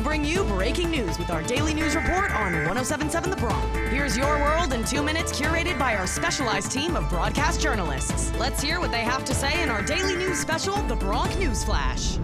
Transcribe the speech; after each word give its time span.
bring 0.00 0.24
you 0.24 0.44
breaking 0.44 0.90
news 0.90 1.18
with 1.18 1.30
our 1.30 1.42
daily 1.42 1.74
news 1.74 1.94
report 1.94 2.30
on 2.32 2.52
1077 2.52 3.30
The 3.30 3.36
Bronc. 3.36 3.74
Here's 3.90 4.16
your 4.16 4.38
world 4.38 4.72
in 4.72 4.84
two 4.84 5.02
minutes, 5.02 5.38
curated 5.38 5.78
by 5.78 5.96
our 5.96 6.06
specialized 6.06 6.70
team 6.72 6.96
of 6.96 7.08
broadcast 7.08 7.60
journalists. 7.60 8.32
Let's 8.38 8.62
hear 8.62 8.80
what 8.80 8.90
they 8.90 9.02
have 9.02 9.24
to 9.26 9.34
say 9.34 9.62
in 9.62 9.68
our 9.68 9.82
daily 9.82 10.16
news 10.16 10.38
special, 10.38 10.76
The 10.82 10.96
Bronc 10.96 11.38
News 11.38 11.64
Flash. 11.64 12.18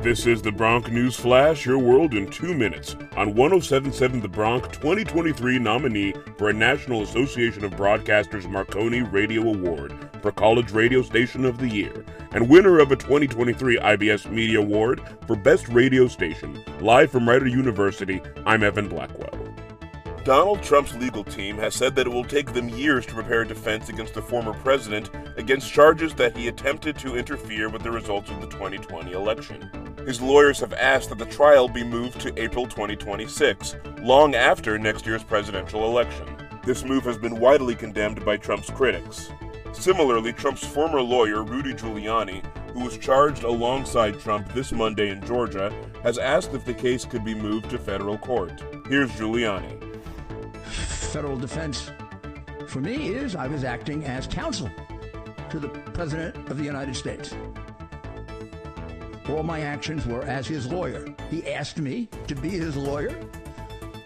This 0.00 0.26
is 0.26 0.40
the 0.40 0.52
Bronc 0.52 0.92
News 0.92 1.16
Flash, 1.16 1.66
your 1.66 1.80
world 1.80 2.14
in 2.14 2.30
two 2.30 2.54
minutes. 2.54 2.94
On 3.16 3.34
1077 3.34 4.20
The 4.20 4.28
Bronc 4.28 4.70
2023 4.70 5.58
nominee 5.58 6.14
for 6.36 6.50
a 6.50 6.52
National 6.52 7.02
Association 7.02 7.64
of 7.64 7.72
Broadcasters 7.72 8.48
Marconi 8.48 9.02
Radio 9.02 9.42
Award 9.42 9.92
for 10.22 10.30
College 10.30 10.70
Radio 10.70 11.02
Station 11.02 11.44
of 11.44 11.58
the 11.58 11.68
Year, 11.68 12.04
and 12.30 12.48
winner 12.48 12.78
of 12.78 12.92
a 12.92 12.96
2023 12.96 13.78
IBS 13.78 14.30
Media 14.30 14.60
Award 14.60 15.00
for 15.26 15.34
Best 15.34 15.68
Radio 15.68 16.06
Station. 16.06 16.62
Live 16.80 17.10
from 17.10 17.28
Rider 17.28 17.48
University, 17.48 18.22
I'm 18.46 18.62
Evan 18.62 18.88
Blackwell. 18.88 19.37
Donald 20.28 20.62
Trump's 20.62 20.94
legal 20.96 21.24
team 21.24 21.56
has 21.56 21.74
said 21.74 21.94
that 21.94 22.06
it 22.06 22.10
will 22.10 22.22
take 22.22 22.52
them 22.52 22.68
years 22.68 23.06
to 23.06 23.14
prepare 23.14 23.40
a 23.40 23.48
defense 23.48 23.88
against 23.88 24.12
the 24.12 24.20
former 24.20 24.52
president 24.52 25.08
against 25.38 25.72
charges 25.72 26.12
that 26.12 26.36
he 26.36 26.48
attempted 26.48 26.98
to 26.98 27.16
interfere 27.16 27.70
with 27.70 27.82
the 27.82 27.90
results 27.90 28.30
of 28.30 28.38
the 28.42 28.46
2020 28.48 29.12
election. 29.12 29.70
His 30.04 30.20
lawyers 30.20 30.60
have 30.60 30.74
asked 30.74 31.08
that 31.08 31.16
the 31.16 31.24
trial 31.24 31.66
be 31.66 31.82
moved 31.82 32.20
to 32.20 32.38
April 32.38 32.66
2026, 32.66 33.76
long 34.02 34.34
after 34.34 34.78
next 34.78 35.06
year's 35.06 35.24
presidential 35.24 35.86
election. 35.86 36.26
This 36.62 36.84
move 36.84 37.04
has 37.04 37.16
been 37.16 37.40
widely 37.40 37.74
condemned 37.74 38.22
by 38.22 38.36
Trump's 38.36 38.68
critics. 38.68 39.30
Similarly, 39.72 40.34
Trump's 40.34 40.66
former 40.66 41.00
lawyer, 41.00 41.42
Rudy 41.42 41.72
Giuliani, 41.72 42.44
who 42.74 42.84
was 42.84 42.98
charged 42.98 43.44
alongside 43.44 44.20
Trump 44.20 44.52
this 44.52 44.72
Monday 44.72 45.08
in 45.08 45.24
Georgia, 45.24 45.72
has 46.02 46.18
asked 46.18 46.52
if 46.52 46.66
the 46.66 46.74
case 46.74 47.06
could 47.06 47.24
be 47.24 47.34
moved 47.34 47.70
to 47.70 47.78
federal 47.78 48.18
court. 48.18 48.62
Here's 48.90 49.10
Giuliani 49.12 49.87
federal 51.08 51.38
defense 51.38 51.90
for 52.66 52.80
me 52.80 53.08
is 53.08 53.34
I 53.34 53.46
was 53.46 53.64
acting 53.64 54.04
as 54.04 54.26
counsel 54.26 54.70
to 55.48 55.58
the 55.58 55.68
President 55.94 56.36
of 56.50 56.58
the 56.58 56.64
United 56.64 56.94
States. 56.94 57.34
All 59.30 59.42
my 59.42 59.60
actions 59.60 60.06
were 60.06 60.22
as 60.24 60.46
his 60.46 60.66
lawyer. 60.66 61.06
He 61.30 61.50
asked 61.50 61.78
me 61.78 62.10
to 62.26 62.34
be 62.34 62.50
his 62.50 62.76
lawyer. 62.76 63.18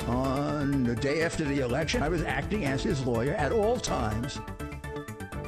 On 0.07 0.85
the 0.85 0.95
day 0.95 1.25
after 1.25 1.45
the 1.45 1.61
election, 1.61 2.05
I 2.05 2.09
was 2.09 2.23
acting 2.23 2.67
as 2.67 2.85
his 2.85 3.05
lawyer 3.05 3.35
at 3.35 3.51
all 3.51 3.79
times 3.79 4.39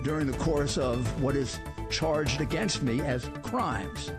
during 0.03 0.27
the 0.27 0.37
course 0.39 0.77
of 0.77 1.23
what 1.23 1.37
is 1.37 1.61
charged 1.89 2.41
against 2.41 2.83
me 2.83 3.01
as 3.01 3.31
crimes. 3.43 4.11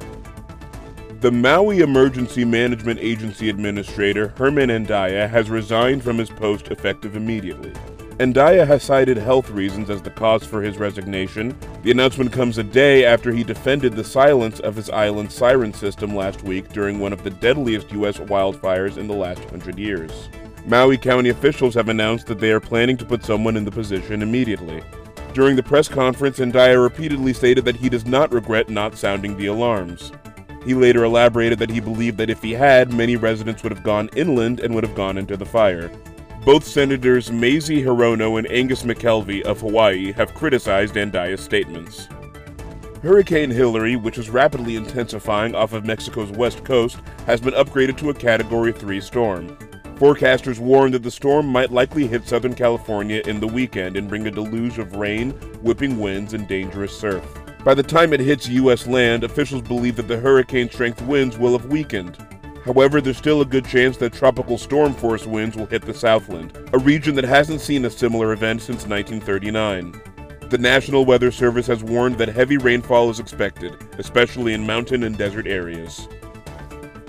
The 1.22 1.32
Maui 1.32 1.80
Emergency 1.80 2.44
Management 2.44 3.00
Agency 3.00 3.50
Administrator 3.50 4.34
Herman 4.38 4.70
Andaya 4.70 5.30
has 5.30 5.50
resigned 5.50 6.04
from 6.04 6.18
his 6.18 6.30
post 6.30 6.68
effective 6.68 7.16
immediately. 7.16 7.72
Andaya 8.20 8.68
has 8.68 8.84
cited 8.84 9.16
health 9.18 9.50
reasons 9.50 9.90
as 9.90 10.02
the 10.02 10.10
cause 10.10 10.44
for 10.46 10.62
his 10.62 10.78
resignation. 10.78 11.58
The 11.84 11.92
announcement 11.92 12.34
comes 12.34 12.58
a 12.58 12.64
day 12.64 13.06
after 13.06 13.32
he 13.32 13.46
defended 13.46 13.94
the 13.94 14.04
silence 14.04 14.60
of 14.60 14.76
his 14.76 14.90
island 14.90 15.32
siren 15.32 15.74
system 15.74 16.14
last 16.14 16.44
week 16.44 16.68
during 16.70 17.00
one 17.00 17.14
of 17.14 17.24
the 17.24 17.30
deadliest 17.30 17.92
U.S. 17.94 18.18
wildfires 18.18 18.98
in 18.98 19.08
the 19.08 19.16
last 19.16 19.44
hundred 19.46 19.80
years. 19.80 20.30
Maui 20.66 20.98
County 20.98 21.30
officials 21.30 21.76
have 21.76 21.90
announced 21.90 22.28
that 22.28 22.40
they 22.40 22.52
are 22.52 22.60
planning 22.60 22.98
to 22.98 23.06
put 23.06 23.24
someone 23.24 23.56
in 23.56 23.64
the 23.64 23.72
position 23.72 24.22
immediately. 24.22 24.84
During 25.34 25.56
the 25.56 25.64
press 25.64 25.88
conference, 25.88 26.40
Andaya 26.40 26.82
repeatedly 26.82 27.34
stated 27.34 27.64
that 27.66 27.78
he 27.78 27.88
does 27.88 28.06
not 28.06 28.34
regret 28.34 28.70
not 28.70 28.98
sounding 28.98 29.38
the 29.38 29.48
alarms. 29.48 30.12
He 30.66 30.74
later 30.74 31.04
elaborated 31.04 31.60
that 31.60 31.70
he 31.70 31.80
believed 31.80 32.18
that 32.18 32.32
if 32.32 32.42
he 32.42 32.52
had, 32.52 32.92
many 32.92 33.16
residents 33.16 33.62
would 33.62 33.72
have 33.72 33.84
gone 33.84 34.10
inland 34.16 34.60
and 34.60 34.74
would 34.74 34.84
have 34.84 34.96
gone 34.96 35.18
into 35.18 35.38
the 35.38 35.46
fire. 35.46 35.92
Both 36.44 36.66
Senators 36.66 37.32
Mazie 37.32 37.84
Hirono 37.84 38.40
and 38.40 38.50
Angus 38.52 38.84
McKelvey 38.84 39.44
of 39.44 39.62
Hawaii 39.62 40.12
have 40.14 40.34
criticized 40.34 40.98
Andaya's 40.98 41.42
statements. 41.42 42.08
Hurricane 43.04 43.52
Hilary, 43.52 43.96
which 43.96 44.18
is 44.18 44.32
rapidly 44.32 44.76
intensifying 44.76 45.54
off 45.54 45.74
of 45.74 45.86
Mexico's 45.86 46.32
west 46.32 46.64
coast, 46.64 46.98
has 47.28 47.40
been 47.40 47.54
upgraded 47.54 47.98
to 47.98 48.10
a 48.10 48.14
Category 48.16 48.72
3 48.72 49.00
storm. 49.02 49.56
Forecasters 49.98 50.60
warn 50.60 50.92
that 50.92 51.04
the 51.04 51.12
storm 51.12 51.46
might 51.46 51.72
likely 51.72 52.08
hit 52.08 52.28
Southern 52.28 52.56
California 52.56 53.22
in 53.28 53.40
the 53.40 53.48
weekend 53.48 53.96
and 53.96 54.10
bring 54.10 54.26
a 54.26 54.32
deluge 54.32 54.80
of 54.80 54.96
rain, 54.96 55.32
whipping 55.62 56.00
winds, 56.00 56.34
and 56.34 56.48
dangerous 56.48 56.98
surf. 56.98 57.24
By 57.66 57.74
the 57.74 57.82
time 57.82 58.14
it 58.14 58.20
hits 58.20 58.48
U.S. 58.48 58.86
land, 58.86 59.24
officials 59.24 59.64
believe 59.64 59.96
that 59.96 60.08
the 60.08 60.20
hurricane 60.20 60.70
strength 60.70 61.02
winds 61.02 61.36
will 61.36 61.54
have 61.54 61.66
weakened. 61.66 62.16
However, 62.64 63.02
there's 63.02 63.18
still 63.18 63.42
a 63.42 63.46
good 63.46 63.66
chance 63.66 63.98
that 63.98 64.14
tropical 64.14 64.60
storm 64.60 64.94
force 64.94 65.26
winds 65.26 65.58
will 65.58 65.66
hit 65.66 65.82
the 65.82 65.92
Southland, 65.92 66.56
a 66.74 66.78
region 66.78 67.16
that 67.16 67.24
hasn't 67.24 67.62
seen 67.62 67.84
a 67.86 67.90
similar 67.90 68.34
event 68.34 68.62
since 68.62 68.86
1939. 68.86 70.00
The 70.48 70.58
National 70.60 71.06
Weather 71.06 71.32
Service 71.32 71.66
has 71.66 71.84
warned 71.84 72.20
that 72.20 72.30
heavy 72.30 72.58
rainfall 72.58 73.10
is 73.10 73.20
expected, 73.20 73.76
especially 73.98 74.54
in 74.54 74.64
mountain 74.64 75.02
and 75.02 75.18
desert 75.18 75.48
areas. 75.48 76.08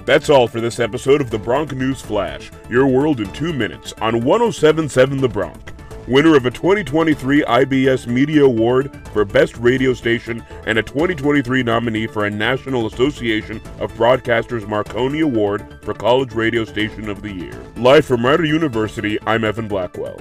That's 0.07 0.31
all 0.31 0.49
for 0.49 0.63
this 0.63 0.81
episode 0.81 1.21
of 1.21 1.29
the 1.29 1.39
Bronc 1.39 1.73
News 1.73 2.01
Flash, 2.01 2.51
your 2.71 2.87
world 2.87 3.21
in 3.21 3.31
two 3.35 3.53
minutes 3.53 3.93
on 4.01 4.25
1077 4.25 5.19
The 5.19 5.29
Bronc 5.29 5.76
winner 6.09 6.37
of 6.37 6.47
a 6.47 6.51
2023 6.51 7.43
IBS 7.43 8.07
Media 8.07 8.45
Award 8.45 8.97
for 9.13 9.25
Best 9.25 9.57
Radio 9.59 9.93
Station 9.95 10.45
and 10.67 10.79
a 10.79 10.83
2023 10.83 11.63
nominee 11.63 12.07
for 12.07 12.27
a 12.27 12.31
National 12.31 12.87
Association 12.87 13.61
of 13.81 13.93
Broadcasters 13.95 14.69
Marconi 14.69 15.21
Award 15.21 15.79
for 15.83 15.95
College 15.95 16.33
Radio 16.33 16.65
Station 16.65 17.09
of 17.09 17.23
the 17.23 17.33
Year. 17.33 17.61
Live 17.77 18.05
from 18.05 18.25
Rider 18.25 18.45
University, 18.45 19.19
I'm 19.27 19.45
Evan 19.45 19.69
Blackwell. 19.69 20.21